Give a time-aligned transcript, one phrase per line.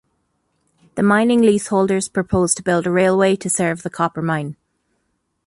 [0.95, 4.55] The mining lease holders propose to build a railway to serve the copper mine.